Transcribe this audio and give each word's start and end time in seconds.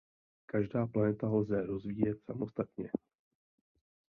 Každá 0.45 0.87
planeta 0.87 1.27
lze 1.29 1.63
rozvíjet 1.65 2.23
samostatně. 2.23 2.91